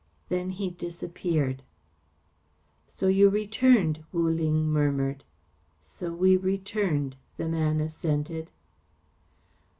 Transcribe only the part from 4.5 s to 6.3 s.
murmured. "So